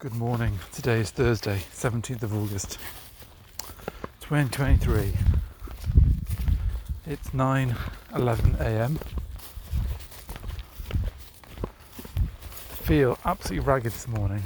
[0.00, 0.56] Good morning.
[0.72, 2.78] Today is Thursday, 17th of August,
[4.20, 5.12] 2023.
[7.04, 8.96] It's 9:11 a.m.
[12.84, 14.44] Feel absolutely ragged this morning.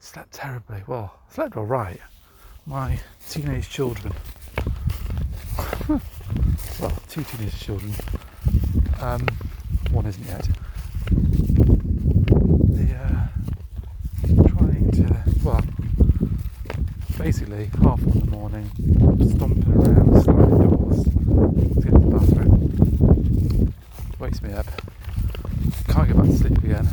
[0.00, 0.82] Slept terribly.
[0.86, 2.00] Well, slept all right.
[2.66, 2.98] My
[3.30, 4.12] teenage children.
[5.88, 7.94] well, two teenage children.
[9.00, 9.26] Um,
[9.92, 10.46] one isn't yet.
[12.68, 13.28] The uh,
[14.48, 15.62] trying to, well,
[17.26, 18.70] basically half of the morning,
[19.34, 23.74] stomping around, slamming doors to get to the bathroom.
[24.20, 24.66] Wakes me up.
[25.88, 26.86] Can't get back to sleep again.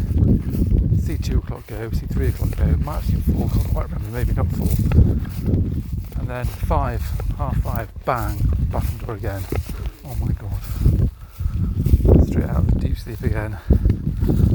[0.98, 4.10] See two o'clock go, see three o'clock go, might have seen four, can't quite remember,
[4.10, 4.70] maybe not four.
[6.18, 7.02] And then five,
[7.38, 8.36] half five, bang,
[8.72, 9.44] bathroom door again.
[10.04, 12.28] Oh my god.
[12.28, 13.60] Straight out of deep sleep again.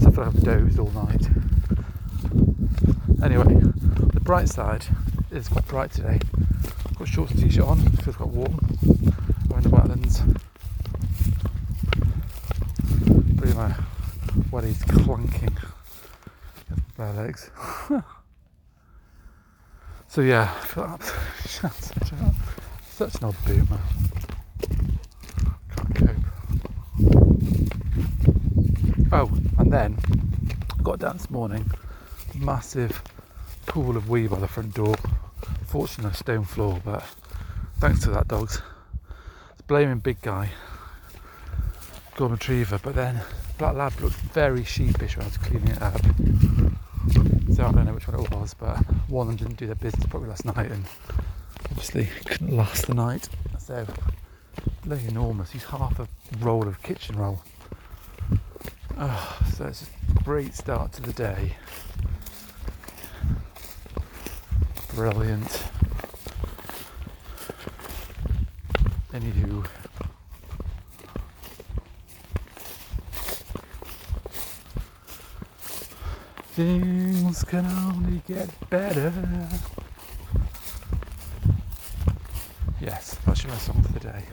[0.01, 1.29] So I I've dozed all night.
[3.23, 3.45] Anyway,
[4.13, 4.85] the bright side
[5.31, 6.19] is quite bright today.
[6.87, 8.59] I've got shorts and t-shirt on, feels quite warm.
[9.51, 10.23] I'm in the wetlands.
[13.41, 13.75] Really my
[14.51, 15.57] clunking
[16.97, 17.51] bare legs.
[20.09, 21.01] so yeah, I feel like I'm
[21.45, 21.63] such,
[22.13, 22.35] a,
[22.91, 23.81] such an odd boomer.
[25.77, 26.17] Can't cope.
[29.13, 29.99] Oh, and then
[30.83, 31.71] got down this morning,
[32.35, 33.03] massive
[33.67, 34.97] pool of wee by the front door.
[35.69, 37.05] Fortunately, a stone floor, but
[37.79, 38.63] thanks to that dogs.
[39.67, 40.49] Blaming big guy,
[42.17, 43.21] golden retriever, but then
[43.59, 46.01] black lab looked very sheepish when I was cleaning it up.
[47.55, 49.75] So I don't know which one it was, but one of them didn't do their
[49.75, 50.85] business properly last night, and
[51.71, 53.29] obviously couldn't last the night.
[53.59, 53.87] So
[54.85, 55.51] bloody enormous.
[55.51, 56.09] He's half a
[56.41, 57.43] roll of kitchen roll.
[58.97, 61.57] Oh, so it's a great start to the day.
[64.99, 65.63] Brilliant.
[69.13, 69.65] Anywho.
[76.57, 79.13] Things can only get better.
[82.81, 84.25] Yes, that's your song for the day.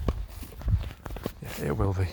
[1.44, 2.08] Yeah, it will be.